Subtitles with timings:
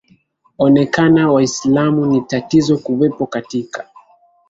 [0.57, 3.87] onekana waislamu ni tatizo kuwepo katika